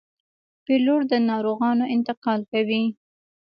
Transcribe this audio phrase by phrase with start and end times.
[0.65, 2.83] پیلوټ د ناروغانو انتقال کوي.